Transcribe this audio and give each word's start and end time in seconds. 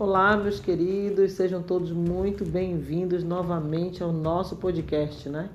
Olá, 0.00 0.36
meus 0.36 0.60
queridos, 0.60 1.32
sejam 1.32 1.60
todos 1.60 1.90
muito 1.90 2.44
bem-vindos 2.44 3.24
novamente 3.24 4.00
ao 4.00 4.12
nosso 4.12 4.54
podcast, 4.54 5.28
né? 5.28 5.50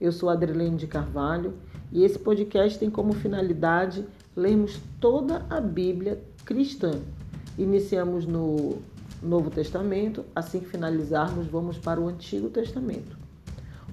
Eu 0.00 0.10
sou 0.10 0.28
Adrilene 0.28 0.76
de 0.76 0.88
Carvalho 0.88 1.54
e 1.92 2.02
esse 2.02 2.18
podcast 2.18 2.76
tem 2.76 2.90
como 2.90 3.12
finalidade 3.12 4.04
lermos 4.34 4.80
toda 4.98 5.46
a 5.48 5.60
Bíblia 5.60 6.20
cristã. 6.44 6.90
Iniciamos 7.56 8.26
no 8.26 8.78
Novo 9.22 9.48
Testamento, 9.48 10.24
assim 10.34 10.58
que 10.58 10.66
finalizarmos, 10.66 11.46
vamos 11.46 11.78
para 11.78 12.00
o 12.00 12.08
Antigo 12.08 12.50
Testamento. 12.50 13.16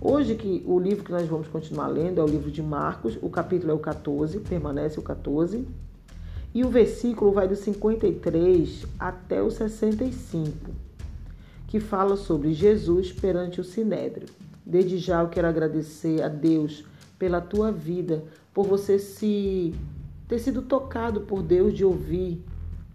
Hoje 0.02 0.34
que 0.34 0.64
o 0.66 0.80
livro 0.80 1.04
que 1.04 1.12
nós 1.12 1.28
vamos 1.28 1.48
continuar 1.48 1.90
lendo 1.90 2.20
é 2.20 2.24
o 2.24 2.28
livro 2.28 2.50
de 2.50 2.64
Marcos, 2.64 3.20
o 3.22 3.30
capítulo 3.30 3.72
é 3.72 3.76
o 3.76 3.80
14, 3.80 4.40
permanece 4.40 5.00
o 5.00 5.04
14 5.04 5.64
e 6.54 6.64
o 6.64 6.70
versículo 6.70 7.32
vai 7.32 7.48
do 7.48 7.56
53 7.56 8.86
até 9.00 9.42
o 9.42 9.50
65, 9.50 10.72
que 11.68 11.80
fala 11.80 12.18
sobre 12.18 12.54
Jesus 12.54 13.12
perante 13.12 13.62
o 13.62 13.64
Sinédrio. 13.64 14.28
Desde 14.66 14.98
já 14.98 15.22
eu 15.22 15.30
quero 15.30 15.48
agradecer 15.48 16.22
a 16.22 16.28
Deus 16.28 16.84
pela 17.18 17.40
tua 17.40 17.72
vida, 17.72 18.24
por 18.54 18.66
você 18.66 19.00
se 19.00 19.74
ter 20.28 20.40
sido 20.40 20.62
tocado 20.62 21.22
por 21.22 21.42
Deus 21.42 21.74
de 21.74 21.86
ouvir 21.86 22.44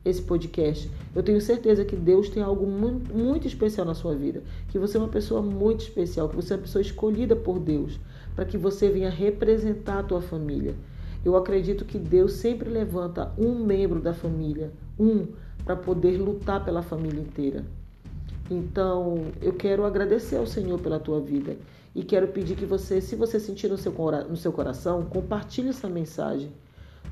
esse 0.04 0.22
podcast. 0.22 0.90
Eu 1.14 1.22
tenho 1.22 1.40
certeza 1.40 1.84
que 1.84 1.96
Deus 1.96 2.28
tem 2.28 2.42
algo 2.42 2.66
muito, 2.66 3.12
muito 3.12 3.46
especial 3.46 3.86
na 3.86 3.94
sua 3.94 4.14
vida, 4.14 4.42
que 4.68 4.78
você 4.78 4.96
é 4.96 5.00
uma 5.00 5.08
pessoa 5.08 5.42
muito 5.42 5.80
especial, 5.80 6.28
que 6.28 6.36
você 6.36 6.52
é 6.52 6.56
uma 6.56 6.62
pessoa 6.62 6.82
escolhida 6.82 7.34
por 7.34 7.58
Deus, 7.58 7.98
para 8.34 8.44
que 8.44 8.56
você 8.56 8.88
venha 8.88 9.10
representar 9.10 10.00
a 10.00 10.02
tua 10.02 10.20
família. 10.20 10.74
Eu 11.26 11.34
acredito 11.34 11.84
que 11.84 11.98
Deus 11.98 12.34
sempre 12.34 12.70
levanta 12.70 13.32
um 13.36 13.58
membro 13.58 14.00
da 14.00 14.14
família, 14.14 14.70
um, 14.96 15.26
para 15.64 15.74
poder 15.74 16.18
lutar 16.18 16.64
pela 16.64 16.84
família 16.84 17.20
inteira. 17.20 17.64
Então, 18.48 19.24
eu 19.42 19.52
quero 19.52 19.84
agradecer 19.84 20.36
ao 20.36 20.46
Senhor 20.46 20.78
pela 20.78 21.00
tua 21.00 21.20
vida 21.20 21.56
e 21.92 22.04
quero 22.04 22.28
pedir 22.28 22.54
que 22.54 22.64
você, 22.64 23.00
se 23.00 23.16
você 23.16 23.40
sentir 23.40 23.66
no 23.66 23.76
seu, 23.76 23.92
no 24.30 24.36
seu 24.36 24.52
coração, 24.52 25.04
compartilhe 25.06 25.70
essa 25.70 25.88
mensagem. 25.88 26.52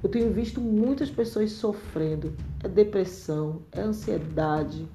Eu 0.00 0.08
tenho 0.08 0.32
visto 0.32 0.60
muitas 0.60 1.10
pessoas 1.10 1.50
sofrendo. 1.50 2.34
É 2.62 2.68
depressão, 2.68 3.62
é 3.72 3.80
ansiedade. 3.80 4.86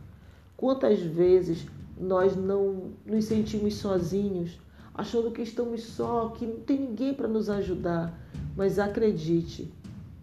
Quantas 0.56 1.02
vezes 1.02 1.68
nós 2.00 2.38
não 2.38 2.92
nos 3.06 3.26
sentimos 3.26 3.74
sozinhos, 3.76 4.58
achando 4.94 5.32
que 5.32 5.42
estamos 5.42 5.84
só, 5.84 6.30
que 6.30 6.46
não 6.46 6.60
tem 6.60 6.80
ninguém 6.80 7.14
para 7.14 7.28
nos 7.28 7.50
ajudar. 7.50 8.14
Mas 8.56 8.80
acredite, 8.80 9.74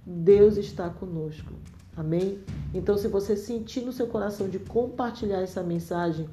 Deus 0.04 0.56
está 0.56 0.90
conosco. 0.90 1.52
Amém? 1.96 2.40
Então, 2.74 2.98
se 2.98 3.08
você 3.08 3.36
sentir 3.36 3.80
no 3.80 3.92
seu 3.92 4.06
coração 4.06 4.48
de 4.48 4.58
compartilhar 4.58 5.40
essa 5.40 5.62
mensagem, 5.62 6.28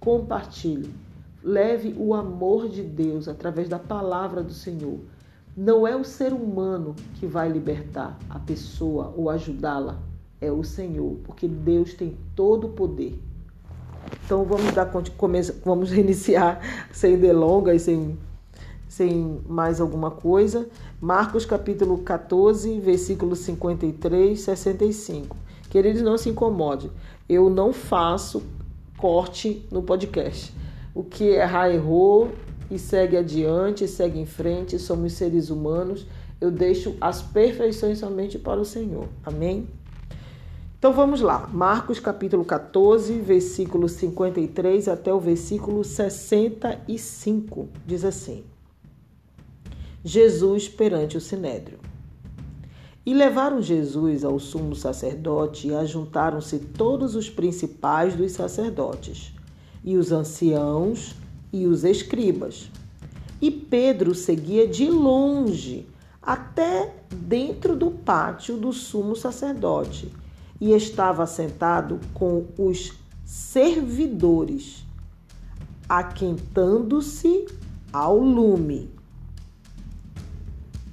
compartilhe. 0.00 0.92
Leve 1.42 1.94
o 1.96 2.14
amor 2.14 2.68
de 2.68 2.82
Deus 2.82 3.28
através 3.28 3.68
da 3.68 3.78
palavra 3.78 4.42
do 4.42 4.52
Senhor. 4.52 4.98
Não 5.56 5.86
é 5.86 5.94
o 5.94 6.02
ser 6.02 6.32
humano 6.32 6.96
que 7.14 7.26
vai 7.26 7.48
libertar 7.48 8.18
a 8.28 8.40
pessoa 8.40 9.14
ou 9.16 9.30
ajudá-la, 9.30 10.02
é 10.40 10.50
o 10.50 10.64
Senhor, 10.64 11.18
porque 11.22 11.46
Deus 11.46 11.94
tem 11.94 12.16
todo 12.34 12.66
o 12.66 12.72
poder. 12.72 13.22
Então 14.24 14.44
vamos 14.44 14.72
dar 14.72 14.90
vamos 15.64 15.90
reiniciar 15.92 16.60
sem 16.92 17.18
delongas, 17.18 17.82
sem 17.82 18.16
sem 18.94 19.40
mais 19.48 19.80
alguma 19.80 20.12
coisa. 20.12 20.68
Marcos 21.00 21.44
capítulo 21.44 21.98
14, 21.98 22.78
versículo 22.78 23.34
53, 23.34 24.38
65. 24.38 25.36
Queridos, 25.68 26.00
não 26.02 26.16
se 26.16 26.28
incomode. 26.28 26.92
Eu 27.28 27.50
não 27.50 27.72
faço 27.72 28.44
corte 28.96 29.66
no 29.68 29.82
podcast. 29.82 30.54
O 30.94 31.02
que 31.02 31.24
errar, 31.24 31.70
errou 31.70 32.30
e 32.70 32.78
segue 32.78 33.16
adiante, 33.16 33.88
segue 33.88 34.20
em 34.20 34.26
frente. 34.26 34.78
Somos 34.78 35.14
seres 35.14 35.50
humanos. 35.50 36.06
Eu 36.40 36.52
deixo 36.52 36.96
as 37.00 37.20
perfeições 37.20 37.98
somente 37.98 38.38
para 38.38 38.60
o 38.60 38.64
Senhor. 38.64 39.08
Amém? 39.24 39.66
Então 40.84 40.92
vamos 40.92 41.22
lá. 41.22 41.48
Marcos 41.50 41.98
capítulo 41.98 42.44
14, 42.44 43.18
versículo 43.18 43.88
53 43.88 44.86
até 44.86 45.10
o 45.14 45.18
versículo 45.18 45.82
65. 45.82 47.70
Diz 47.86 48.04
assim: 48.04 48.44
Jesus 50.04 50.68
perante 50.68 51.16
o 51.16 51.22
sinédrio. 51.22 51.78
E 53.06 53.14
levaram 53.14 53.62
Jesus 53.62 54.26
ao 54.26 54.38
sumo 54.38 54.76
sacerdote 54.76 55.68
e 55.68 55.74
ajuntaram-se 55.74 56.58
todos 56.58 57.16
os 57.16 57.30
principais 57.30 58.14
dos 58.14 58.32
sacerdotes, 58.32 59.32
e 59.82 59.96
os 59.96 60.12
anciãos 60.12 61.14
e 61.50 61.66
os 61.66 61.82
escribas. 61.82 62.70
E 63.40 63.50
Pedro 63.50 64.14
seguia 64.14 64.68
de 64.68 64.90
longe 64.90 65.88
até 66.20 66.94
dentro 67.10 67.74
do 67.74 67.90
pátio 67.90 68.58
do 68.58 68.70
sumo 68.70 69.16
sacerdote 69.16 70.12
e 70.60 70.72
estava 70.72 71.26
sentado 71.26 72.00
com 72.12 72.46
os 72.58 72.92
servidores, 73.24 74.84
aquentando-se 75.88 77.46
ao 77.92 78.18
lume. 78.18 78.90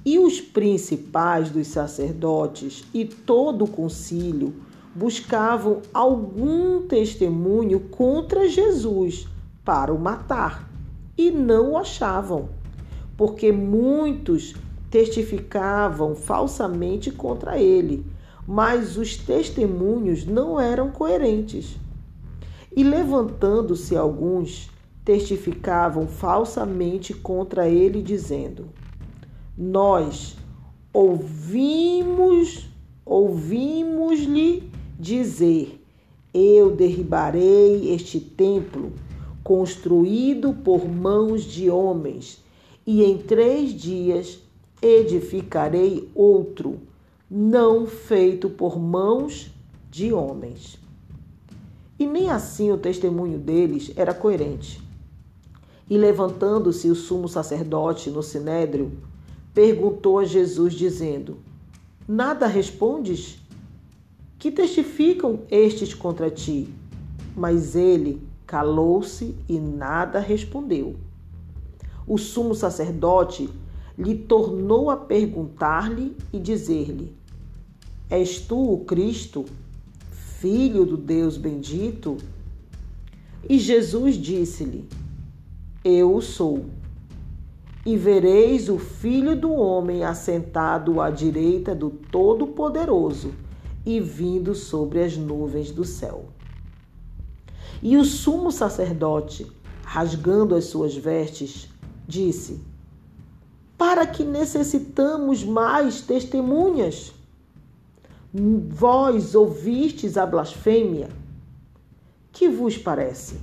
E 0.04 0.18
os 0.18 0.40
principais 0.40 1.50
dos 1.50 1.68
sacerdotes 1.68 2.84
e 2.92 3.04
todo 3.04 3.64
o 3.64 3.70
concílio 3.70 4.54
buscavam 4.94 5.80
algum 5.94 6.86
testemunho 6.86 7.80
contra 7.80 8.48
Jesus 8.48 9.26
para 9.64 9.92
o 9.92 9.98
matar 9.98 10.68
e 11.16 11.30
não 11.30 11.72
o 11.72 11.78
achavam, 11.78 12.48
porque 13.16 13.52
muitos 13.52 14.54
testificavam 14.90 16.14
falsamente 16.14 17.10
contra 17.10 17.58
ele, 17.58 18.04
mas 18.46 18.96
os 18.96 19.16
testemunhos 19.16 20.24
não 20.24 20.60
eram 20.60 20.90
coerentes. 20.90 21.76
E 22.74 22.82
levantando-se 22.82 23.96
alguns, 23.96 24.70
testificavam 25.04 26.06
falsamente 26.06 27.12
contra 27.12 27.68
ele, 27.68 28.02
dizendo: 28.02 28.68
nós 29.56 30.36
ouvimos, 30.92 32.68
ouvimos-lhe 33.04 34.70
dizer: 34.98 35.78
Eu 36.32 36.74
derribarei 36.74 37.92
este 37.92 38.18
templo 38.18 38.92
construído 39.44 40.54
por 40.54 40.88
mãos 40.88 41.42
de 41.44 41.68
homens, 41.68 42.42
e 42.86 43.04
em 43.04 43.18
três 43.18 43.72
dias 43.74 44.38
edificarei 44.80 46.08
outro, 46.14 46.80
não 47.34 47.86
feito 47.86 48.50
por 48.50 48.78
mãos 48.78 49.50
de 49.90 50.12
homens. 50.12 50.78
E 51.98 52.06
nem 52.06 52.28
assim 52.28 52.70
o 52.70 52.76
testemunho 52.76 53.38
deles 53.38 53.90
era 53.96 54.12
coerente. 54.12 54.82
E 55.88 55.96
levantando-se 55.96 56.90
o 56.90 56.94
sumo 56.94 57.26
sacerdote 57.26 58.10
no 58.10 58.22
sinédrio, 58.22 58.92
perguntou 59.54 60.18
a 60.18 60.26
Jesus, 60.26 60.74
dizendo: 60.74 61.38
Nada 62.06 62.46
respondes? 62.46 63.38
Que 64.38 64.50
testificam 64.50 65.40
estes 65.50 65.94
contra 65.94 66.30
ti? 66.30 66.68
Mas 67.34 67.74
ele 67.74 68.22
calou-se 68.46 69.34
e 69.48 69.58
nada 69.58 70.20
respondeu. 70.20 70.96
O 72.06 72.18
sumo 72.18 72.54
sacerdote 72.54 73.48
lhe 73.96 74.18
tornou 74.18 74.90
a 74.90 74.98
perguntar-lhe 74.98 76.14
e 76.30 76.38
dizer-lhe: 76.38 77.21
És 78.12 78.38
tu 78.40 78.74
o 78.74 78.84
Cristo, 78.84 79.46
filho 80.10 80.84
do 80.84 80.98
Deus 80.98 81.38
bendito? 81.38 82.18
E 83.48 83.58
Jesus 83.58 84.16
disse-lhe: 84.16 84.86
Eu 85.82 86.20
sou 86.20 86.66
e 87.86 87.96
vereis 87.96 88.68
o 88.68 88.78
Filho 88.78 89.34
do 89.34 89.50
Homem 89.54 90.04
assentado 90.04 91.00
à 91.00 91.08
direita 91.08 91.74
do 91.74 91.88
Todo-Poderoso 91.88 93.32
e 93.86 93.98
vindo 93.98 94.54
sobre 94.54 95.02
as 95.02 95.16
nuvens 95.16 95.70
do 95.70 95.82
céu. 95.82 96.26
E 97.82 97.96
o 97.96 98.04
sumo 98.04 98.52
sacerdote, 98.52 99.50
rasgando 99.82 100.54
as 100.54 100.66
suas 100.66 100.94
vestes, 100.94 101.66
disse: 102.06 102.60
Para 103.78 104.06
que 104.06 104.22
necessitamos 104.22 105.42
mais 105.42 106.02
testemunhas? 106.02 107.21
Vós 108.34 109.34
ouvistes 109.34 110.16
a 110.16 110.24
blasfêmia? 110.24 111.10
Que 112.32 112.48
vos 112.48 112.78
parece? 112.78 113.36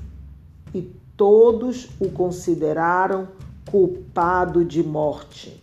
E 0.73 0.91
todos 1.15 1.89
o 1.99 2.09
consideraram 2.09 3.27
culpado 3.69 4.65
de 4.65 4.81
morte. 4.81 5.61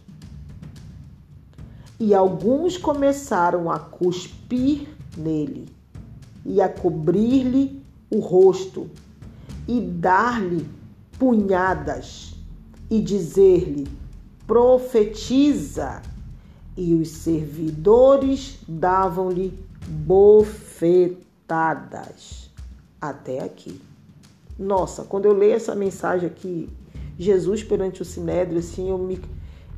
E 1.98 2.14
alguns 2.14 2.76
começaram 2.76 3.68
a 3.68 3.80
cuspir 3.80 4.86
nele 5.16 5.66
e 6.44 6.60
a 6.60 6.68
cobrir-lhe 6.68 7.82
o 8.08 8.20
rosto 8.20 8.88
e 9.66 9.80
dar-lhe 9.80 10.68
punhadas 11.18 12.34
e 12.88 13.00
dizer-lhe: 13.00 13.88
profetiza. 14.46 16.00
E 16.76 16.94
os 16.94 17.08
servidores 17.08 18.58
davam-lhe 18.68 19.58
bofetadas. 19.86 21.16
Até 23.00 23.42
aqui. 23.42 23.80
Nossa, 24.58 25.04
quando 25.04 25.26
eu 25.26 25.32
leio 25.32 25.54
essa 25.54 25.74
mensagem 25.74 26.26
aqui, 26.26 26.68
Jesus 27.18 27.62
perante 27.62 28.02
o 28.02 28.04
Sinédrio, 28.04 28.58
assim, 28.58 28.90
eu 28.90 28.98
me 28.98 29.20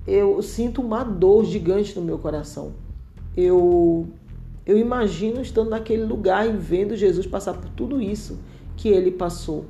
eu 0.07 0.41
sinto 0.41 0.81
uma 0.81 1.05
dor 1.05 1.45
gigante 1.45 1.95
no 1.99 2.03
meu 2.05 2.19
coração. 2.19 2.73
Eu 3.37 4.09
eu 4.65 4.79
imagino 4.79 5.41
estando 5.41 5.71
naquele 5.71 6.05
lugar 6.05 6.47
e 6.49 6.53
vendo 6.53 6.97
Jesus 6.97 7.27
passar 7.27 7.55
por 7.55 7.69
tudo 7.71 8.01
isso 8.01 8.39
que 8.77 8.89
ele 8.89 9.11
passou. 9.11 9.65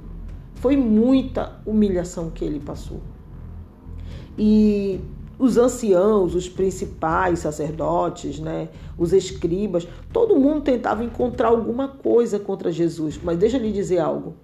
Foi 0.55 0.77
muita 0.77 1.61
humilhação 1.65 2.31
que 2.31 2.45
ele 2.45 2.61
passou. 2.61 3.01
E 4.37 5.01
os 5.39 5.57
anciãos, 5.57 6.35
os 6.35 6.49
principais 6.49 7.39
sacerdotes, 7.39 8.39
né, 8.41 8.69
os 8.97 9.13
escribas, 9.13 9.87
todo 10.13 10.39
mundo 10.39 10.63
tentava 10.63 11.05
encontrar 11.05 11.49
alguma 11.49 11.89
coisa 11.89 12.39
contra 12.39 12.73
Jesus. 12.73 13.21
Mas 13.23 13.39
deixa 13.39 13.57
eu 13.57 13.63
lhe 13.63 13.73
dizer 13.73 13.99
algo. 13.99 14.35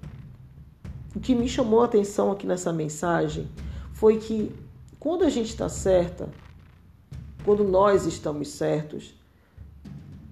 O 1.14 1.20
que 1.20 1.35
me 1.35 1.49
chamou 1.49 1.82
a 1.82 1.87
atenção 1.87 2.31
aqui 2.31 2.46
nessa 2.46 2.73
mensagem 2.73 3.49
foi 3.93 4.19
que 4.19 4.52
quando 5.00 5.25
a 5.25 5.29
gente 5.29 5.49
está 5.49 5.69
certa, 5.69 6.29
quando 7.44 7.64
nós 7.64 8.06
estamos 8.06 8.49
certos, 8.49 9.14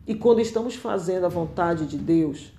e 0.06 0.14
quando 0.14 0.40
estamos 0.40 0.74
fazendo 0.74 1.26
a 1.26 1.28
vontade 1.28 1.86
de 1.86 1.96
Deus, 1.96 2.52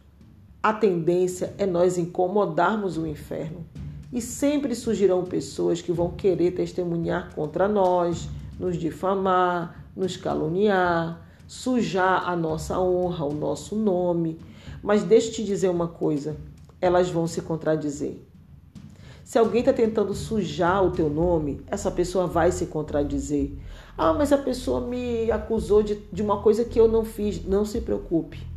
a 0.61 0.71
tendência 0.71 1.53
é 1.57 1.65
nós 1.65 1.97
incomodarmos 1.97 2.97
o 2.97 3.05
inferno. 3.05 3.65
E 4.13 4.21
sempre 4.21 4.75
surgirão 4.75 5.25
pessoas 5.25 5.81
que 5.81 5.91
vão 5.91 6.11
querer 6.11 6.51
testemunhar 6.51 7.33
contra 7.33 7.67
nós, 7.67 8.29
nos 8.59 8.77
difamar, 8.77 9.87
nos 9.95 10.15
caluniar, 10.15 11.19
sujar 11.47 12.29
a 12.29 12.35
nossa 12.35 12.79
honra, 12.79 13.25
o 13.25 13.33
nosso 13.33 13.75
nome. 13.75 14.39
Mas 14.83 15.01
deixa 15.01 15.29
eu 15.29 15.33
te 15.33 15.43
dizer 15.43 15.69
uma 15.69 15.87
coisa: 15.87 16.37
elas 16.79 17.09
vão 17.09 17.25
se 17.25 17.41
contradizer. 17.41 18.19
Se 19.23 19.39
alguém 19.39 19.61
está 19.61 19.73
tentando 19.73 20.13
sujar 20.13 20.85
o 20.85 20.91
teu 20.91 21.09
nome, 21.09 21.61
essa 21.65 21.89
pessoa 21.89 22.27
vai 22.27 22.51
se 22.51 22.67
contradizer. 22.67 23.53
Ah, 23.97 24.13
mas 24.13 24.31
a 24.31 24.37
pessoa 24.37 24.79
me 24.79 25.31
acusou 25.31 25.81
de, 25.81 25.95
de 26.13 26.21
uma 26.21 26.39
coisa 26.39 26.63
que 26.63 26.79
eu 26.79 26.87
não 26.87 27.03
fiz. 27.03 27.43
Não 27.43 27.65
se 27.65 27.81
preocupe. 27.81 28.52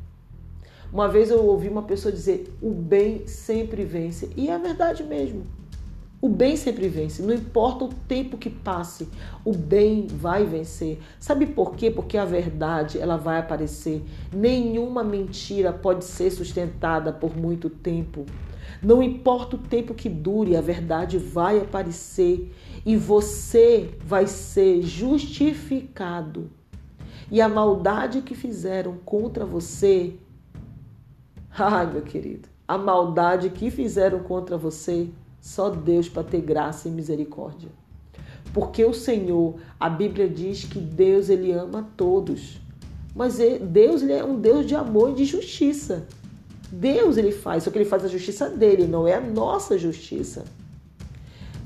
Uma 0.93 1.09
vez 1.09 1.31
eu 1.31 1.45
ouvi 1.45 1.69
uma 1.69 1.83
pessoa 1.83 2.13
dizer: 2.13 2.53
o 2.61 2.71
bem 2.71 3.27
sempre 3.27 3.85
vence. 3.85 4.31
E 4.37 4.49
é 4.49 4.59
verdade 4.59 5.03
mesmo. 5.03 5.47
O 6.19 6.31
bem 6.31 6.57
sempre 6.57 6.89
vence, 6.89 7.23
não 7.23 7.35
importa 7.35 7.85
o 7.85 7.89
tempo 8.09 8.39
que 8.39 8.49
passe, 8.49 9.07
o 9.45 9.53
bem 9.53 10.07
vai 10.07 10.47
vencer. 10.47 10.99
Sabe 11.21 11.45
por 11.45 11.77
quê? 11.77 11.91
Porque 11.91 12.17
a 12.17 12.25
verdade 12.25 12.99
ela 12.99 13.19
vai 13.19 13.39
aparecer. 13.39 14.03
Nenhuma 14.33 15.05
mentira 15.05 15.75
pode 15.75 16.07
ser 16.07 16.31
sustentada 16.31 17.13
por 17.13 17.37
muito 17.37 17.69
tempo. 17.69 18.25
Não 18.83 19.03
importa 19.03 19.57
o 19.57 19.59
tempo 19.59 19.95
que 19.95 20.09
dure, 20.09 20.57
a 20.57 20.61
verdade 20.61 21.19
vai 21.19 21.61
aparecer 21.61 22.51
e 22.85 22.97
você 22.97 23.91
vai 24.01 24.27
ser 24.27 24.83
justificado. 24.83 26.51
E 27.31 27.41
a 27.41 27.49
maldade 27.49 28.23
que 28.23 28.35
fizeram 28.35 28.97
contra 29.05 29.45
você, 29.45 30.15
ai 31.59 31.87
meu 31.91 32.03
querido, 32.03 32.49
a 32.67 32.77
maldade 32.77 33.51
que 33.51 33.71
fizeram 33.71 34.21
contra 34.21 34.57
você, 34.57 35.09
só 35.41 35.71
Deus 35.71 36.09
para 36.09 36.25
ter 36.25 36.41
graça 36.41 36.89
e 36.89 36.91
misericórdia. 36.91 37.71
Porque 38.53 38.85
o 38.85 38.95
Senhor, 38.95 39.57
a 39.79 39.89
Bíblia 39.89 40.29
diz 40.29 40.65
que 40.65 40.79
Deus 40.79 41.29
ele 41.29 41.53
ama 41.53 41.89
todos. 41.97 42.59
Mas 43.15 43.39
Deus 43.61 44.03
ele 44.03 44.13
é 44.13 44.25
um 44.25 44.39
Deus 44.39 44.67
de 44.67 44.75
amor 44.75 45.11
e 45.11 45.15
de 45.15 45.25
justiça. 45.25 46.07
Deus 46.71 47.17
ele 47.17 47.33
faz, 47.33 47.63
só 47.63 47.71
que 47.71 47.79
ele 47.79 47.85
faz 47.85 48.05
a 48.05 48.09
justiça 48.09 48.49
dele, 48.49 48.87
não 48.87 49.07
é 49.07 49.15
a 49.15 49.21
nossa 49.21 49.79
justiça. 49.79 50.45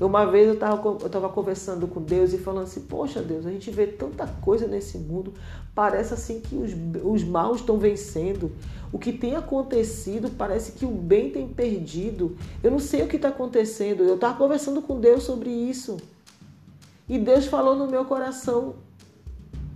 Uma 0.05 0.25
vez 0.25 0.47
eu 0.47 0.55
estava 0.55 1.29
conversando 1.29 1.87
com 1.87 2.01
Deus 2.01 2.33
e 2.33 2.39
falando 2.39 2.63
assim: 2.63 2.81
Poxa, 2.81 3.21
Deus, 3.21 3.45
a 3.45 3.51
gente 3.51 3.69
vê 3.69 3.85
tanta 3.85 4.25
coisa 4.25 4.65
nesse 4.65 4.97
mundo, 4.97 5.31
parece 5.75 6.11
assim 6.13 6.39
que 6.39 6.55
os, 6.55 6.71
os 7.03 7.23
maus 7.23 7.59
estão 7.59 7.77
vencendo. 7.77 8.51
O 8.91 8.97
que 8.97 9.13
tem 9.13 9.35
acontecido 9.35 10.31
parece 10.35 10.71
que 10.71 10.85
o 10.85 10.91
bem 10.91 11.29
tem 11.29 11.47
perdido. 11.47 12.35
Eu 12.63 12.71
não 12.71 12.79
sei 12.79 13.03
o 13.03 13.07
que 13.07 13.15
está 13.15 13.29
acontecendo. 13.29 14.03
Eu 14.03 14.15
estava 14.15 14.35
conversando 14.35 14.81
com 14.81 14.99
Deus 14.99 15.21
sobre 15.21 15.51
isso. 15.51 15.97
E 17.07 17.19
Deus 17.19 17.45
falou 17.45 17.75
no 17.75 17.87
meu 17.87 18.03
coração. 18.03 18.73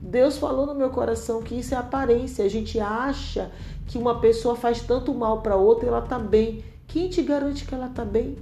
Deus 0.01 0.37
falou 0.37 0.65
no 0.65 0.73
meu 0.73 0.89
coração 0.89 1.43
que 1.43 1.53
isso 1.53 1.75
é 1.75 1.77
aparência. 1.77 2.43
A 2.43 2.49
gente 2.49 2.79
acha 2.79 3.51
que 3.85 3.97
uma 3.97 4.19
pessoa 4.19 4.55
faz 4.55 4.81
tanto 4.81 5.13
mal 5.13 5.41
para 5.43 5.55
outra 5.55 5.85
e 5.85 5.89
ela 5.89 5.99
está 5.99 6.17
bem. 6.17 6.63
Quem 6.87 7.09
te 7.09 7.21
garante 7.21 7.65
que 7.65 7.75
ela 7.75 7.87
está 7.87 8.03
bem? 8.03 8.37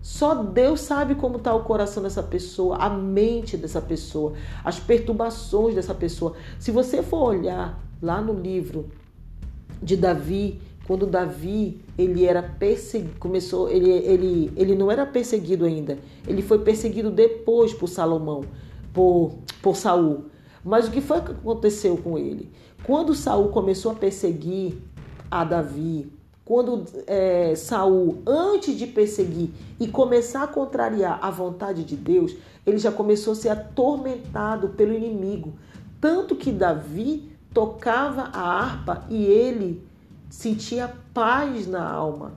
Só 0.00 0.34
Deus 0.42 0.80
sabe 0.80 1.14
como 1.14 1.36
está 1.36 1.54
o 1.54 1.64
coração 1.64 2.02
dessa 2.02 2.22
pessoa, 2.22 2.76
a 2.76 2.88
mente 2.88 3.56
dessa 3.56 3.80
pessoa, 3.80 4.34
as 4.64 4.78
perturbações 4.78 5.74
dessa 5.74 5.94
pessoa. 5.94 6.34
Se 6.58 6.70
você 6.70 7.02
for 7.02 7.28
olhar 7.28 7.82
lá 8.00 8.20
no 8.20 8.32
livro 8.32 8.88
de 9.82 9.96
Davi, 9.96 10.60
quando 10.86 11.06
Davi 11.06 11.80
ele 11.98 12.24
era 12.24 12.42
perseguido, 12.42 13.18
começou, 13.18 13.68
ele, 13.68 13.90
ele, 13.90 14.52
ele 14.56 14.74
não 14.74 14.90
era 14.90 15.04
perseguido 15.04 15.64
ainda, 15.64 15.98
ele 16.26 16.40
foi 16.40 16.60
perseguido 16.60 17.10
depois 17.10 17.74
por 17.74 17.88
Salomão, 17.88 18.42
por, 18.92 19.34
por 19.60 19.76
Saul. 19.76 20.26
Mas 20.64 20.88
o 20.88 20.90
que 20.90 21.00
foi 21.00 21.20
que 21.20 21.32
aconteceu 21.32 21.96
com 21.98 22.18
ele? 22.18 22.50
Quando 22.84 23.14
Saul 23.14 23.48
começou 23.48 23.92
a 23.92 23.94
perseguir 23.94 24.78
a 25.30 25.44
Davi, 25.44 26.10
quando 26.48 26.86
é, 27.06 27.54
Saul, 27.54 28.22
antes 28.26 28.74
de 28.74 28.86
perseguir 28.86 29.50
e 29.78 29.86
começar 29.86 30.44
a 30.44 30.46
contrariar 30.46 31.18
a 31.20 31.30
vontade 31.30 31.84
de 31.84 31.94
Deus, 31.94 32.34
ele 32.66 32.78
já 32.78 32.90
começou 32.90 33.34
a 33.34 33.36
ser 33.36 33.50
atormentado 33.50 34.70
pelo 34.70 34.94
inimigo. 34.94 35.52
Tanto 36.00 36.34
que 36.34 36.50
Davi 36.50 37.30
tocava 37.52 38.30
a 38.32 38.40
harpa 38.40 39.04
e 39.10 39.26
ele 39.26 39.86
sentia 40.30 40.90
paz 41.12 41.66
na 41.66 41.86
alma. 41.86 42.32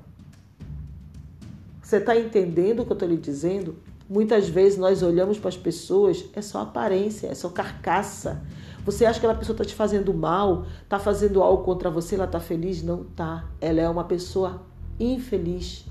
Você 1.82 1.96
está 1.96 2.14
entendendo 2.14 2.82
o 2.82 2.86
que 2.86 2.92
eu 2.92 2.96
estou 2.96 3.08
lhe 3.08 3.16
dizendo? 3.16 3.78
Muitas 4.10 4.50
vezes 4.50 4.78
nós 4.78 5.02
olhamos 5.02 5.40
para 5.40 5.48
as 5.48 5.58
pessoas, 5.58 6.26
é 6.34 6.42
só 6.42 6.64
aparência, 6.64 7.28
é 7.28 7.34
só 7.34 7.48
carcaça. 7.48 8.44
Você 8.86 9.06
acha 9.06 9.20
que 9.20 9.26
aquela 9.26 9.38
pessoa 9.38 9.54
está 9.54 9.66
te 9.66 9.76
fazendo 9.76 10.14
mal, 10.14 10.66
está 10.84 10.98
fazendo 10.98 11.44
algo 11.44 11.64
contra 11.64 11.90
você, 11.90 12.16
ela 12.16 12.26
está 12.26 12.40
feliz? 12.40 12.82
Não 12.82 13.04
está. 13.04 13.46
Ela 13.60 13.82
é 13.82 13.90
uma 13.90 14.04
pessoa 14.04 14.62
infeliz, 15.00 15.86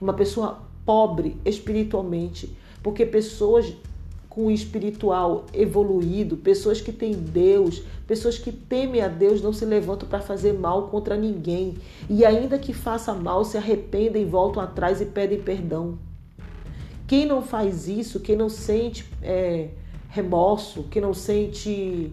uma 0.00 0.12
pessoa 0.12 0.62
pobre 0.84 1.36
espiritualmente, 1.44 2.56
porque 2.82 3.06
pessoas 3.06 3.74
com 4.28 4.50
espiritual 4.50 5.44
evoluído, 5.52 6.38
pessoas 6.38 6.80
que 6.80 6.90
têm 6.90 7.12
Deus, 7.12 7.82
pessoas 8.06 8.38
que 8.38 8.50
temem 8.50 9.02
a 9.02 9.08
Deus 9.08 9.42
não 9.42 9.52
se 9.52 9.66
levantam 9.66 10.08
para 10.08 10.20
fazer 10.20 10.54
mal 10.54 10.88
contra 10.88 11.18
ninguém 11.18 11.76
e 12.08 12.24
ainda 12.24 12.58
que 12.58 12.72
faça 12.72 13.12
mal 13.12 13.44
se 13.44 13.58
arrependem, 13.58 14.26
voltam 14.26 14.62
atrás 14.62 15.02
e 15.02 15.04
pedem 15.04 15.42
perdão. 15.42 15.98
Quem 17.06 17.26
não 17.26 17.42
faz 17.42 17.88
isso, 17.88 18.20
quem 18.20 18.34
não 18.34 18.48
sente 18.48 19.04
é, 19.20 19.68
remorso, 20.08 20.84
quem 20.84 21.02
não 21.02 21.12
sente 21.12 22.10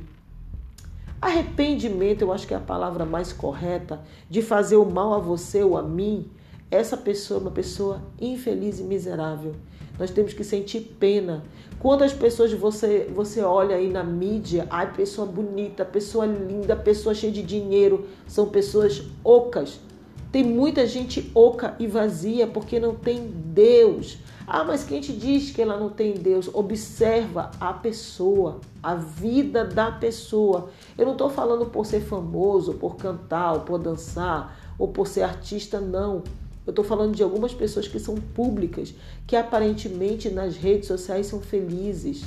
Arrependimento, 1.22 2.22
eu 2.22 2.32
acho 2.32 2.48
que 2.48 2.54
é 2.54 2.58
a 2.58 2.62
palavra 2.62 3.06
mais 3.06 3.34
correta, 3.34 4.00
de 4.30 4.42
fazer 4.42 4.78
o 4.78 4.86
mal 4.86 5.14
a 5.14 5.20
você 5.20 5.62
ou 5.62 5.78
a 5.78 5.84
mim, 5.84 6.30
essa 6.72 6.96
pessoa 6.96 7.40
é 7.40 7.42
uma 7.42 7.52
pessoa 7.52 8.02
infeliz 8.22 8.80
e 8.80 8.84
miserável. 8.84 9.54
Nós 9.98 10.12
temos 10.12 10.32
que 10.32 10.46
sentir 10.46 10.96
pena. 10.98 11.44
Quantas 11.78 12.14
pessoas 12.14 12.54
você, 12.54 13.12
você 13.14 13.42
olha 13.42 13.76
aí 13.76 13.90
na 13.90 14.04
mídia, 14.04 14.66
ai, 14.70 14.94
pessoa 14.94 15.28
bonita, 15.28 15.84
pessoa 15.84 16.26
linda, 16.26 16.74
pessoa 16.74 17.14
cheia 17.14 17.34
de 17.34 17.44
dinheiro, 17.44 18.08
são 18.26 18.48
pessoas 18.48 19.04
ocas. 19.22 19.82
Tem 20.32 20.44
muita 20.44 20.86
gente 20.86 21.32
oca 21.34 21.76
e 21.80 21.88
vazia 21.88 22.46
porque 22.46 22.80
não 22.80 22.94
tem 22.94 23.28
Deus. 23.28 24.20
Ah, 24.46 24.64
mas 24.64 24.84
quem 24.84 25.00
te 25.00 25.14
diz 25.14 25.52
que 25.52 25.62
ela 25.62 25.78
não 25.78 25.90
tem 25.90 26.14
Deus? 26.14 26.50
Observa 26.54 27.52
a 27.60 27.74
pessoa, 27.74 28.60
a 28.82 28.96
vida 28.96 29.64
da 29.64 29.92
pessoa. 29.92 30.70
Eu 30.98 31.06
não 31.06 31.14
estou 31.14 31.30
falando 31.30 31.66
por 31.68 31.86
ser 31.86 32.02
famoso, 32.02 32.74
por 32.74 32.96
cantar, 32.96 33.54
ou 33.54 33.60
por 33.62 33.78
dançar, 33.78 34.58
ou 34.78 34.88
por 34.88 35.08
ser 35.08 35.22
artista, 35.22 35.80
não. 35.80 36.24
Eu 36.66 36.72
estou 36.72 36.86
falando 36.86 37.16
de 37.16 37.24
algumas 37.24 37.54
pessoas 37.54 37.88
que 37.88 38.00
são 38.00 38.16
públicas, 38.16 38.94
que 39.26 39.36
aparentemente 39.36 40.30
nas 40.30 40.56
redes 40.56 40.88
sociais 40.88 41.26
são 41.26 41.40
felizes, 41.40 42.24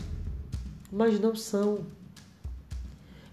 mas 0.90 1.20
não 1.20 1.34
são. 1.34 1.78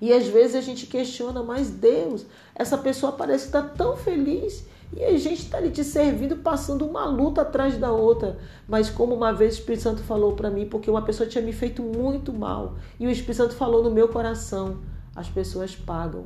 E 0.01 0.13
às 0.13 0.27
vezes 0.27 0.55
a 0.55 0.61
gente 0.61 0.85
questiona, 0.85 1.43
mas 1.43 1.69
Deus, 1.69 2.25
essa 2.55 2.77
pessoa 2.77 3.11
parece 3.11 3.47
estar 3.47 3.61
tão 3.61 3.97
feliz 3.97 4.65
E 4.95 5.03
a 5.03 5.17
gente 5.17 5.43
está 5.43 5.57
ali 5.57 5.69
te 5.69 5.83
servindo, 5.83 6.37
passando 6.37 6.85
uma 6.85 7.05
luta 7.05 7.41
atrás 7.41 7.77
da 7.77 7.91
outra. 7.91 8.39
Mas 8.67 8.89
como 8.89 9.13
uma 9.13 9.31
vez 9.31 9.55
o 9.55 9.59
Espírito 9.59 9.83
Santo 9.83 10.01
falou 10.01 10.33
para 10.33 10.49
mim, 10.49 10.65
porque 10.65 10.89
uma 10.89 11.01
pessoa 11.01 11.29
tinha 11.29 11.43
me 11.43 11.53
feito 11.53 11.83
muito 11.83 12.33
mal. 12.33 12.75
E 12.99 13.05
o 13.05 13.09
Espírito 13.09 13.37
Santo 13.37 13.55
falou 13.55 13.83
no 13.83 13.91
meu 13.91 14.07
coração: 14.07 14.79
as 15.15 15.29
pessoas 15.29 15.75
pagam. 15.75 16.25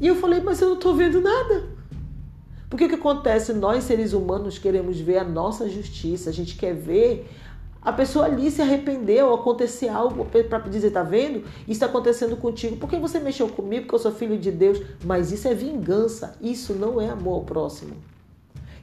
E 0.00 0.06
eu 0.06 0.16
falei, 0.16 0.40
mas 0.40 0.62
eu 0.62 0.68
não 0.68 0.76
estou 0.76 0.94
vendo 0.94 1.20
nada. 1.20 1.68
Porque 2.70 2.84
o 2.84 2.88
que 2.88 2.94
acontece? 2.94 3.52
Nós, 3.52 3.84
seres 3.84 4.12
humanos, 4.14 4.58
queremos 4.58 4.98
ver 4.98 5.18
a 5.18 5.24
nossa 5.24 5.68
justiça, 5.68 6.30
a 6.30 6.32
gente 6.32 6.56
quer 6.56 6.72
ver 6.72 7.28
a 7.82 7.92
pessoa 7.92 8.26
ali 8.26 8.50
se 8.50 8.60
arrependeu, 8.60 9.32
acontecer 9.32 9.88
algo 9.88 10.26
para 10.26 10.58
dizer, 10.68 10.90
tá 10.90 11.02
vendo? 11.02 11.44
Isso 11.60 11.70
está 11.70 11.86
acontecendo 11.86 12.36
contigo. 12.36 12.76
Porque 12.76 12.98
você 12.98 13.18
mexeu 13.18 13.48
comigo, 13.48 13.82
porque 13.82 13.94
eu 13.94 13.98
sou 13.98 14.12
filho 14.12 14.36
de 14.36 14.50
Deus. 14.50 14.80
Mas 15.04 15.32
isso 15.32 15.48
é 15.48 15.54
vingança. 15.54 16.36
Isso 16.42 16.74
não 16.74 17.00
é 17.00 17.08
amor 17.08 17.36
ao 17.36 17.42
próximo. 17.42 17.94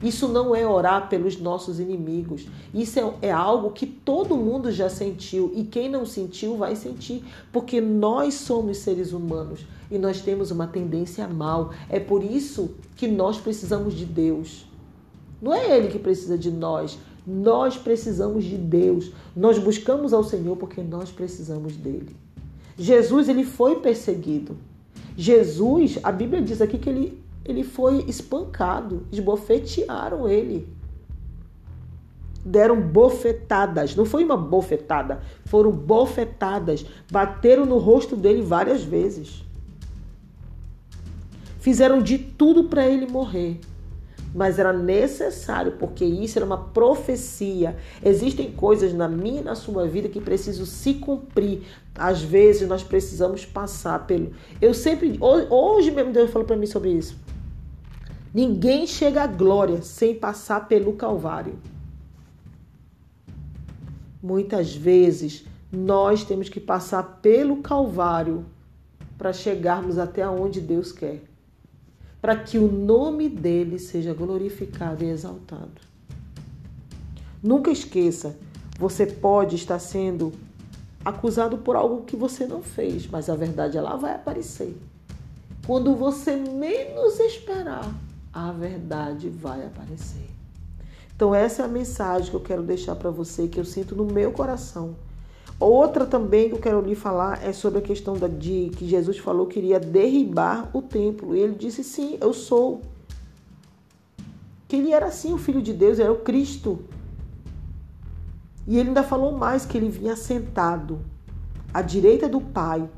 Isso 0.02 0.28
não 0.28 0.54
é 0.54 0.66
orar 0.66 1.08
pelos 1.08 1.40
nossos 1.40 1.80
inimigos. 1.80 2.46
Isso 2.72 2.98
é, 2.98 3.28
é, 3.28 3.32
algo 3.32 3.70
que 3.70 3.86
todo 3.86 4.36
mundo 4.36 4.70
já 4.70 4.88
sentiu 4.88 5.52
e 5.54 5.64
quem 5.64 5.88
não 5.88 6.06
sentiu 6.06 6.56
vai 6.56 6.76
sentir, 6.76 7.24
porque 7.52 7.80
nós 7.80 8.34
somos 8.34 8.78
seres 8.78 9.12
humanos 9.12 9.66
e 9.90 9.98
nós 9.98 10.20
temos 10.20 10.50
uma 10.50 10.68
tendência 10.68 11.24
a 11.24 11.28
mal. 11.28 11.72
É 11.88 11.98
por 11.98 12.22
isso 12.22 12.76
que 12.96 13.08
nós 13.08 13.38
precisamos 13.38 13.94
de 13.94 14.04
Deus. 14.04 14.66
Não 15.42 15.54
é 15.54 15.76
Ele 15.76 15.88
que 15.88 15.98
precisa 15.98 16.38
de 16.38 16.50
nós. 16.50 16.98
Nós 17.30 17.76
precisamos 17.76 18.42
de 18.42 18.56
Deus. 18.56 19.12
Nós 19.36 19.58
buscamos 19.58 20.14
ao 20.14 20.24
Senhor 20.24 20.56
porque 20.56 20.80
nós 20.80 21.10
precisamos 21.10 21.76
dele. 21.76 22.16
Jesus 22.78 23.28
ele 23.28 23.44
foi 23.44 23.80
perseguido. 23.80 24.56
Jesus, 25.14 25.98
a 26.02 26.10
Bíblia 26.10 26.40
diz 26.40 26.62
aqui 26.62 26.78
que 26.78 26.88
ele, 26.88 27.22
ele 27.44 27.64
foi 27.64 28.02
espancado, 28.08 29.06
esbofetearam 29.12 30.26
ele. 30.26 30.66
Deram 32.42 32.80
bofetadas, 32.80 33.94
não 33.94 34.06
foi 34.06 34.24
uma 34.24 34.36
bofetada, 34.36 35.20
foram 35.44 35.70
bofetadas, 35.70 36.86
bateram 37.12 37.66
no 37.66 37.76
rosto 37.76 38.16
dele 38.16 38.40
várias 38.40 38.82
vezes. 38.82 39.44
Fizeram 41.60 42.00
de 42.00 42.16
tudo 42.16 42.64
para 42.64 42.86
ele 42.86 43.06
morrer 43.06 43.60
mas 44.34 44.58
era 44.58 44.72
necessário, 44.72 45.72
porque 45.72 46.04
isso 46.04 46.38
era 46.38 46.44
uma 46.44 46.58
profecia. 46.58 47.76
Existem 48.04 48.52
coisas 48.52 48.92
na 48.92 49.08
minha 49.08 49.40
e 49.40 49.44
na 49.44 49.54
sua 49.54 49.86
vida 49.86 50.08
que 50.08 50.20
precisam 50.20 50.66
se 50.66 50.94
cumprir. 50.94 51.62
Às 51.94 52.22
vezes 52.22 52.68
nós 52.68 52.82
precisamos 52.82 53.44
passar 53.44 54.06
pelo. 54.06 54.32
Eu 54.60 54.74
sempre. 54.74 55.18
Hoje 55.20 55.90
mesmo 55.90 56.12
Deus 56.12 56.30
falou 56.30 56.46
para 56.46 56.56
mim 56.56 56.66
sobre 56.66 56.92
isso. 56.92 57.16
Ninguém 58.32 58.86
chega 58.86 59.22
à 59.22 59.26
glória 59.26 59.82
sem 59.82 60.14
passar 60.14 60.68
pelo 60.68 60.92
Calvário. 60.92 61.58
Muitas 64.22 64.74
vezes 64.74 65.44
nós 65.72 66.24
temos 66.24 66.48
que 66.48 66.60
passar 66.60 67.20
pelo 67.22 67.58
Calvário 67.58 68.44
para 69.16 69.32
chegarmos 69.32 69.98
até 69.98 70.28
onde 70.28 70.60
Deus 70.60 70.92
quer 70.92 71.27
para 72.20 72.36
que 72.36 72.58
o 72.58 72.70
nome 72.70 73.28
dele 73.28 73.78
seja 73.78 74.12
glorificado 74.12 75.04
e 75.04 75.08
exaltado. 75.08 75.80
Nunca 77.42 77.70
esqueça, 77.70 78.36
você 78.78 79.06
pode 79.06 79.56
estar 79.56 79.78
sendo 79.78 80.32
acusado 81.04 81.58
por 81.58 81.76
algo 81.76 82.04
que 82.04 82.16
você 82.16 82.46
não 82.46 82.62
fez, 82.62 83.06
mas 83.06 83.30
a 83.30 83.36
verdade 83.36 83.78
ela 83.78 83.96
vai 83.96 84.14
aparecer. 84.14 84.76
Quando 85.66 85.94
você 85.94 86.36
menos 86.36 87.20
esperar, 87.20 87.88
a 88.32 88.50
verdade 88.52 89.28
vai 89.28 89.64
aparecer. 89.64 90.28
Então 91.14 91.34
essa 91.34 91.62
é 91.62 91.64
a 91.64 91.68
mensagem 91.68 92.30
que 92.30 92.36
eu 92.36 92.40
quero 92.40 92.62
deixar 92.62 92.96
para 92.96 93.10
você, 93.10 93.48
que 93.48 93.58
eu 93.58 93.64
sinto 93.64 93.94
no 93.94 94.04
meu 94.04 94.32
coração 94.32 94.94
Outra 95.60 96.06
também 96.06 96.48
que 96.48 96.54
eu 96.54 96.60
quero 96.60 96.80
lhe 96.80 96.94
falar 96.94 97.44
é 97.44 97.52
sobre 97.52 97.80
a 97.80 97.82
questão 97.82 98.16
da, 98.16 98.28
de 98.28 98.70
que 98.76 98.86
Jesus 98.86 99.18
falou 99.18 99.46
que 99.46 99.58
iria 99.58 99.80
derribar 99.80 100.70
o 100.72 100.80
templo. 100.80 101.34
E 101.34 101.40
ele 101.40 101.54
disse: 101.54 101.82
Sim, 101.82 102.16
eu 102.20 102.32
sou. 102.32 102.82
Que 104.68 104.76
ele 104.76 104.92
era 104.92 105.10
sim 105.10 105.32
o 105.32 105.38
Filho 105.38 105.60
de 105.60 105.72
Deus, 105.72 105.98
era 105.98 106.12
o 106.12 106.18
Cristo. 106.18 106.78
E 108.66 108.78
ele 108.78 108.90
ainda 108.90 109.02
falou 109.02 109.32
mais 109.32 109.64
que 109.66 109.76
ele 109.76 109.88
vinha 109.88 110.14
sentado 110.14 111.00
à 111.72 111.82
direita 111.82 112.28
do 112.28 112.40
Pai 112.40 112.88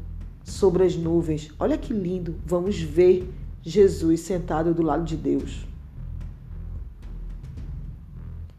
sobre 0.44 0.84
as 0.84 0.96
nuvens. 0.96 1.50
Olha 1.58 1.78
que 1.78 1.94
lindo. 1.94 2.34
Vamos 2.44 2.78
ver 2.78 3.32
Jesus 3.62 4.20
sentado 4.20 4.74
do 4.74 4.82
lado 4.82 5.04
de 5.04 5.16
Deus. 5.16 5.64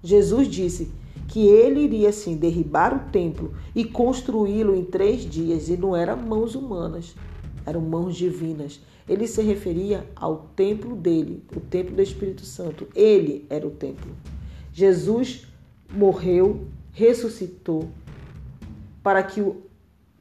Jesus 0.03 0.47
disse 0.47 0.91
que 1.31 1.47
ele 1.47 1.79
iria 1.79 2.09
assim 2.09 2.35
derribar 2.35 2.93
o 2.93 3.09
templo 3.09 3.53
e 3.73 3.85
construí-lo 3.85 4.75
em 4.75 4.83
três 4.83 5.21
dias, 5.21 5.69
e 5.69 5.77
não 5.77 5.95
eram 5.95 6.17
mãos 6.17 6.55
humanas, 6.55 7.15
eram 7.65 7.79
mãos 7.79 8.17
divinas. 8.17 8.81
Ele 9.07 9.25
se 9.25 9.41
referia 9.41 10.05
ao 10.13 10.49
templo 10.57 10.93
dele, 10.93 11.41
o 11.55 11.61
templo 11.61 11.95
do 11.95 12.01
Espírito 12.01 12.43
Santo. 12.43 12.85
Ele 12.93 13.45
era 13.49 13.65
o 13.65 13.71
templo. 13.71 14.11
Jesus 14.73 15.47
morreu, 15.89 16.67
ressuscitou 16.91 17.87
para 19.01 19.23
que, 19.23 19.39
o, 19.39 19.61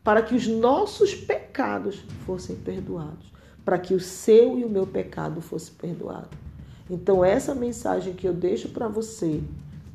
para 0.05 0.23
que 0.23 0.37
os 0.37 0.47
nossos 0.47 1.12
pecados 1.12 2.05
fossem 2.25 2.55
perdoados, 2.55 3.33
para 3.64 3.81
que 3.81 3.95
o 3.95 4.00
seu 4.00 4.57
e 4.57 4.64
o 4.64 4.71
meu 4.71 4.87
pecado 4.87 5.40
fosse 5.40 5.73
perdoado. 5.73 6.29
Então, 6.88 7.25
essa 7.25 7.52
mensagem 7.52 8.14
que 8.14 8.29
eu 8.29 8.33
deixo 8.33 8.69
para 8.69 8.87
você 8.87 9.40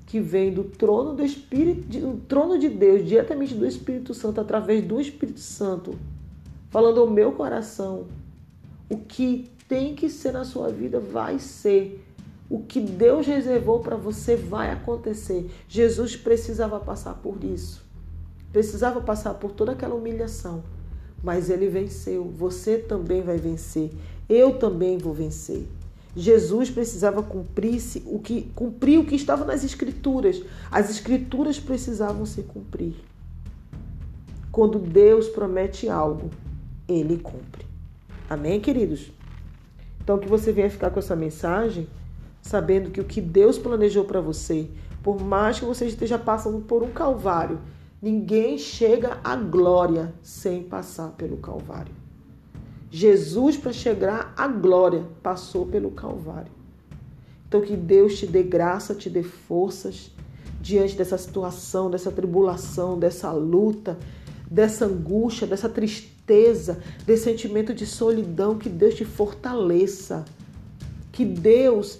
que 0.05 0.19
vem 0.19 0.53
do 0.53 0.63
trono 0.63 1.13
do 1.13 1.23
Espírito, 1.23 1.99
do 1.99 2.17
trono 2.27 2.59
de 2.59 2.69
Deus, 2.69 3.07
diretamente 3.07 3.55
do 3.55 3.65
Espírito 3.65 4.13
Santo, 4.13 4.39
através 4.39 4.85
do 4.85 5.01
Espírito 5.01 5.39
Santo, 5.39 5.95
falando 6.69 6.99
ao 6.99 7.09
meu 7.09 7.31
coração, 7.31 8.05
o 8.89 8.97
que 8.97 9.49
tem 9.67 9.95
que 9.95 10.09
ser 10.09 10.31
na 10.31 10.43
sua 10.43 10.69
vida 10.69 10.99
vai 10.99 11.39
ser. 11.39 12.03
O 12.47 12.59
que 12.59 12.79
Deus 12.79 13.25
reservou 13.25 13.79
para 13.79 13.95
você 13.95 14.35
vai 14.35 14.71
acontecer. 14.71 15.49
Jesus 15.67 16.15
precisava 16.15 16.79
passar 16.79 17.15
por 17.15 17.43
isso. 17.43 17.83
Precisava 18.51 19.01
passar 19.01 19.33
por 19.33 19.51
toda 19.51 19.71
aquela 19.71 19.95
humilhação. 19.95 20.63
Mas 21.23 21.49
ele 21.49 21.67
venceu. 21.67 22.25
Você 22.37 22.77
também 22.77 23.23
vai 23.23 23.37
vencer. 23.37 23.91
Eu 24.29 24.59
também 24.59 24.99
vou 24.99 25.13
vencer. 25.13 25.65
Jesus 26.15 26.69
precisava 26.69 27.21
cumprir 27.21 27.81
o 28.05 28.19
que 28.19 28.43
cumprir 28.55 28.99
o 28.99 29.05
que 29.05 29.15
estava 29.15 29.43
nas 29.43 29.63
escrituras. 29.63 30.41
As 30.71 30.89
escrituras 30.89 31.59
precisavam 31.59 32.25
se 32.25 32.43
cumprir. 32.43 32.95
Quando 34.51 34.79
Deus 34.79 35.27
promete 35.27 35.89
algo, 35.89 36.29
ele 36.87 37.17
cumpre. 37.17 37.65
Amém, 38.29 38.61
queridos? 38.61 39.11
Então 40.01 40.17
que 40.17 40.27
você 40.27 40.53
venha 40.53 40.69
ficar 40.69 40.89
com 40.89 40.99
essa 40.99 41.15
mensagem 41.15 41.87
sabendo 42.41 42.91
que 42.91 43.01
o 43.01 43.05
que 43.05 43.19
Deus 43.19 43.57
planejou 43.57 44.05
para 44.05 44.21
você, 44.21 44.69
por 45.03 45.21
mais 45.21 45.59
que 45.59 45.65
você 45.65 45.87
esteja 45.87 46.17
passando 46.17 46.59
por 46.61 46.83
um 46.83 46.91
calvário, 46.91 47.59
ninguém 48.01 48.57
chega 48.57 49.17
à 49.23 49.35
glória 49.35 50.13
sem 50.21 50.63
passar 50.63 51.09
pelo 51.13 51.37
calvário. 51.37 52.04
Jesus, 52.95 53.57
para 53.57 53.73
chegar 53.73 54.33
à 54.37 54.47
glória, 54.47 55.03
passou 55.21 55.65
pelo 55.65 55.91
Calvário. 55.91 56.49
Então, 57.45 57.59
que 57.59 57.75
Deus 57.75 58.17
te 58.17 58.25
dê 58.25 58.41
graça, 58.41 58.95
te 58.95 59.09
dê 59.09 59.21
forças 59.21 60.09
diante 60.61 60.95
dessa 60.95 61.17
situação, 61.17 61.91
dessa 61.91 62.09
tribulação, 62.09 62.97
dessa 62.97 63.33
luta, 63.33 63.99
dessa 64.49 64.85
angústia, 64.85 65.45
dessa 65.45 65.67
tristeza, 65.67 66.81
desse 67.05 67.25
sentimento 67.25 67.73
de 67.73 67.85
solidão. 67.85 68.57
Que 68.57 68.69
Deus 68.69 68.95
te 68.95 69.03
fortaleça. 69.03 70.23
Que 71.11 71.25
Deus 71.25 71.99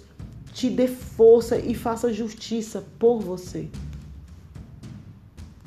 te 0.54 0.70
dê 0.70 0.88
força 0.88 1.58
e 1.58 1.74
faça 1.74 2.10
justiça 2.10 2.82
por 2.98 3.20
você. 3.20 3.68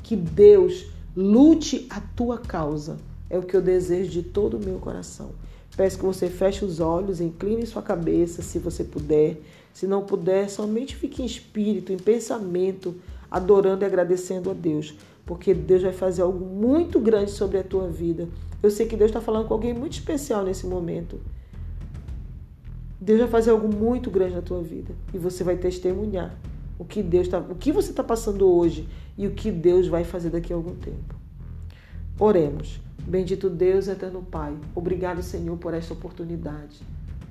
Que 0.02 0.16
Deus 0.16 0.86
lute 1.14 1.86
a 1.88 2.00
tua 2.00 2.36
causa 2.36 2.98
é 3.30 3.38
o 3.38 3.42
que 3.42 3.56
eu 3.56 3.62
desejo 3.62 4.10
de 4.10 4.22
todo 4.22 4.58
o 4.58 4.60
meu 4.60 4.78
coração. 4.78 5.30
Peço 5.76 5.98
que 5.98 6.04
você 6.04 6.28
feche 6.28 6.64
os 6.64 6.80
olhos, 6.80 7.20
incline 7.20 7.64
sua 7.64 7.80
cabeça, 7.80 8.42
se 8.42 8.58
você 8.58 8.84
puder. 8.84 9.40
Se 9.72 9.86
não 9.86 10.02
puder, 10.02 10.50
somente 10.50 10.96
fique 10.96 11.22
em 11.22 11.24
espírito, 11.24 11.92
em 11.92 11.96
pensamento, 11.96 12.94
adorando 13.30 13.84
e 13.84 13.86
agradecendo 13.86 14.50
a 14.50 14.52
Deus, 14.52 14.94
porque 15.24 15.54
Deus 15.54 15.82
vai 15.82 15.92
fazer 15.92 16.22
algo 16.22 16.44
muito 16.44 16.98
grande 16.98 17.30
sobre 17.30 17.56
a 17.56 17.62
tua 17.62 17.88
vida. 17.88 18.28
Eu 18.62 18.70
sei 18.70 18.86
que 18.86 18.96
Deus 18.96 19.10
está 19.10 19.20
falando 19.20 19.46
com 19.46 19.54
alguém 19.54 19.72
muito 19.72 19.92
especial 19.92 20.44
nesse 20.44 20.66
momento. 20.66 21.20
Deus 23.00 23.20
vai 23.20 23.28
fazer 23.28 23.50
algo 23.50 23.74
muito 23.74 24.10
grande 24.10 24.34
na 24.34 24.42
tua 24.42 24.60
vida 24.60 24.92
e 25.14 25.18
você 25.18 25.42
vai 25.42 25.56
testemunhar 25.56 26.36
o 26.78 26.84
que 26.84 27.02
Deus 27.02 27.28
tá, 27.28 27.38
o 27.38 27.54
que 27.54 27.72
você 27.72 27.90
está 27.90 28.04
passando 28.04 28.46
hoje 28.46 28.86
e 29.16 29.26
o 29.26 29.30
que 29.30 29.50
Deus 29.50 29.86
vai 29.86 30.04
fazer 30.04 30.30
daqui 30.30 30.52
a 30.52 30.56
algum 30.56 30.74
tempo. 30.74 31.14
Oremos. 32.18 32.80
Bendito 33.10 33.50
Deus, 33.50 33.88
eterno 33.88 34.22
Pai, 34.22 34.56
obrigado, 34.72 35.20
Senhor, 35.20 35.58
por 35.58 35.74
esta 35.74 35.92
oportunidade. 35.92 36.80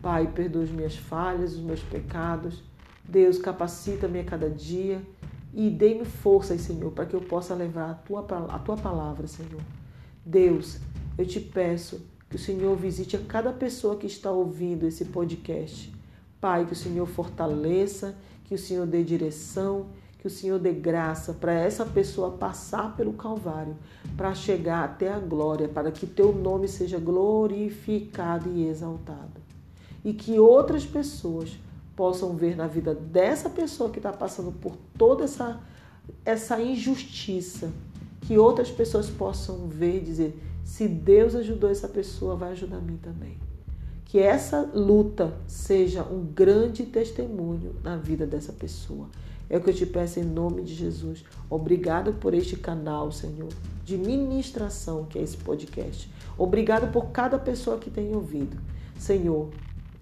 Pai, 0.01 0.27
perdoa 0.27 0.63
as 0.63 0.69
minhas 0.69 0.97
falhas, 0.97 1.53
os 1.53 1.61
meus 1.61 1.79
pecados. 1.79 2.61
Deus, 3.07 3.37
capacita-me 3.37 4.19
a 4.19 4.25
cada 4.25 4.49
dia 4.49 5.01
e 5.53 5.69
dê-me 5.69 6.03
forças, 6.03 6.59
Senhor, 6.59 6.91
para 6.91 7.05
que 7.05 7.15
eu 7.15 7.21
possa 7.21 7.55
levar 7.55 7.91
a 7.91 7.93
tua, 7.93 8.27
a 8.49 8.59
tua 8.59 8.75
palavra, 8.75 9.25
Senhor. 9.25 9.61
Deus, 10.25 10.79
eu 11.17 11.25
te 11.25 11.39
peço 11.39 12.01
que 12.29 12.35
o 12.35 12.39
Senhor 12.39 12.75
visite 12.75 13.15
a 13.15 13.19
cada 13.19 13.53
pessoa 13.53 13.95
que 13.95 14.05
está 14.05 14.29
ouvindo 14.29 14.85
esse 14.85 15.05
podcast. 15.05 15.93
Pai, 16.41 16.65
que 16.65 16.73
o 16.73 16.75
Senhor 16.75 17.07
fortaleça, 17.07 18.17
que 18.43 18.53
o 18.53 18.59
Senhor 18.59 18.85
dê 18.85 19.01
direção, 19.01 19.85
que 20.19 20.27
o 20.27 20.29
Senhor 20.29 20.59
dê 20.59 20.73
graça 20.73 21.33
para 21.33 21.53
essa 21.53 21.85
pessoa 21.85 22.31
passar 22.31 22.95
pelo 22.95 23.13
Calvário, 23.13 23.75
para 24.17 24.35
chegar 24.35 24.83
até 24.83 25.11
a 25.11 25.17
glória, 25.17 25.67
para 25.69 25.91
que 25.91 26.05
teu 26.05 26.33
nome 26.33 26.67
seja 26.67 26.99
glorificado 26.99 28.51
e 28.53 28.67
exaltado. 28.67 29.41
E 30.03 30.13
que 30.13 30.37
outras 30.37 30.85
pessoas 30.85 31.57
possam 31.95 32.35
ver 32.35 32.55
na 32.55 32.67
vida 32.67 32.93
dessa 32.93 33.49
pessoa 33.49 33.89
que 33.89 33.99
está 33.99 34.11
passando 34.11 34.51
por 34.51 34.75
toda 34.97 35.23
essa, 35.23 35.61
essa 36.25 36.61
injustiça, 36.61 37.71
que 38.21 38.37
outras 38.37 38.69
pessoas 38.69 39.09
possam 39.09 39.69
ver 39.69 39.97
e 39.97 40.01
dizer: 40.01 40.43
se 40.65 40.85
Deus 40.85 41.33
ajudou 41.33 41.69
essa 41.69 41.87
pessoa, 41.87 42.35
vai 42.35 42.51
ajudar 42.51 42.79
mim 42.81 42.97
também. 42.97 43.37
Que 44.03 44.19
essa 44.19 44.69
luta 44.73 45.33
seja 45.47 46.03
um 46.03 46.25
grande 46.25 46.83
testemunho 46.83 47.75
na 47.83 47.95
vida 47.95 48.25
dessa 48.25 48.51
pessoa. 48.51 49.07
É 49.49 49.57
o 49.57 49.61
que 49.61 49.71
eu 49.71 49.73
te 49.73 49.85
peço 49.85 50.19
em 50.19 50.23
nome 50.23 50.61
de 50.61 50.75
Jesus. 50.75 51.25
Obrigado 51.49 52.13
por 52.13 52.33
este 52.33 52.55
canal, 52.55 53.11
Senhor, 53.11 53.49
de 53.83 53.97
ministração 53.97 55.05
que 55.05 55.17
é 55.17 55.23
esse 55.23 55.37
podcast. 55.37 56.09
Obrigado 56.37 56.91
por 56.91 57.07
cada 57.07 57.39
pessoa 57.39 57.79
que 57.79 57.89
tem 57.89 58.15
ouvido. 58.15 58.57
Senhor, 58.97 59.49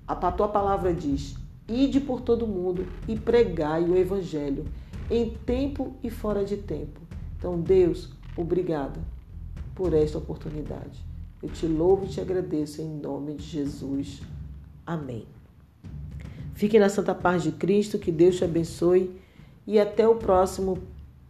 a 0.06 0.16
tua 0.32 0.50
palavra 0.50 0.94
diz: 0.94 1.36
ide 1.68 2.01
por 2.01 2.22
todo 2.22 2.46
mundo 2.46 2.86
e 3.08 3.16
pregai 3.16 3.84
o 3.84 3.96
evangelho 3.96 4.66
em 5.10 5.30
tempo 5.46 5.96
e 6.04 6.10
fora 6.10 6.44
de 6.44 6.58
tempo. 6.58 7.00
Então, 7.38 7.60
Deus, 7.62 8.10
obrigada 8.36 9.00
por 9.74 9.94
esta 9.94 10.18
oportunidade. 10.18 11.06
Eu 11.42 11.50
te 11.50 11.68
louvo 11.68 12.06
e 12.06 12.10
te 12.10 12.20
agradeço 12.20 12.82
em 12.82 12.89
nome 12.89 13.36
de 13.36 13.44
Jesus. 13.44 14.22
Amém. 14.86 15.25
Fique 16.54 16.80
na 16.80 16.89
santa 16.89 17.13
paz 17.13 17.44
de 17.44 17.51
Cristo, 17.51 18.00
que 18.00 18.12
Deus 18.12 18.38
te 18.38 18.44
abençoe 18.44 19.16
e 19.68 19.80
até 19.80 20.08
o 20.08 20.16
próximo 20.16 20.80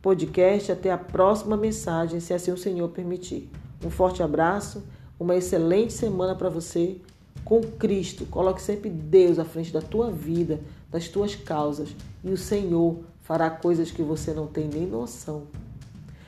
podcast, 0.02 0.72
até 0.72 0.92
a 0.92 0.98
próxima 0.98 1.58
mensagem, 1.58 2.20
se 2.20 2.34
assim 2.34 2.52
o 2.52 2.58
Senhor 2.58 2.88
permitir. 2.90 3.50
Um 3.84 3.90
forte 3.90 4.22
abraço, 4.22 4.84
uma 5.20 5.36
excelente 5.36 5.92
semana 5.92 6.36
para 6.36 6.50
você 6.50 6.98
com 7.44 7.62
Cristo. 7.62 8.26
Coloque 8.28 8.62
sempre 8.62 8.90
Deus 8.90 9.40
à 9.40 9.46
frente 9.46 9.74
da 9.74 9.82
tua 9.82 10.12
vida, 10.12 10.62
das 10.92 11.08
tuas 11.08 11.36
causas, 11.36 11.90
e 12.24 12.30
o 12.30 12.38
Senhor 12.38 13.00
fará 13.24 13.50
coisas 13.50 13.92
que 13.92 14.02
você 14.02 14.34
não 14.34 14.48
tem 14.48 14.68
nem 14.68 14.86
noção. 14.86 15.44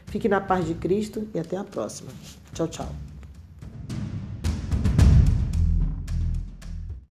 Fique 0.07 0.27
na 0.27 0.41
paz 0.41 0.65
de 0.65 0.73
Cristo 0.73 1.27
e 1.33 1.39
até 1.39 1.55
a 1.55 1.63
próxima. 1.63 2.11
Tchau, 2.53 2.67
tchau. 2.67 3.08